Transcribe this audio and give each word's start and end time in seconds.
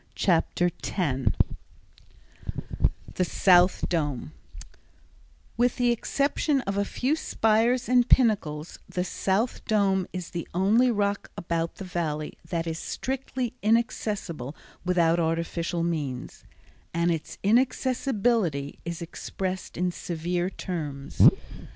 Chapter 0.15 0.71
10 0.71 1.35
The 3.13 3.23
South 3.23 3.87
Dome 3.87 4.31
With 5.57 5.75
the 5.75 5.91
exception 5.91 6.61
of 6.61 6.75
a 6.75 6.83
few 6.83 7.15
spires 7.15 7.87
and 7.87 8.09
pinnacles, 8.09 8.79
the 8.89 9.03
South 9.03 9.63
Dome 9.65 10.07
is 10.11 10.31
the 10.31 10.47
only 10.55 10.89
rock 10.89 11.29
about 11.37 11.75
the 11.75 11.83
Valley 11.83 12.33
that 12.49 12.65
is 12.65 12.79
strictly 12.79 13.53
inaccessible 13.61 14.55
without 14.83 15.19
artificial 15.19 15.83
means, 15.83 16.45
and 16.95 17.11
its 17.11 17.37
inaccessibility 17.43 18.79
is 18.83 19.03
expressed 19.03 19.77
in 19.77 19.91
severe 19.91 20.49
terms. 20.49 21.21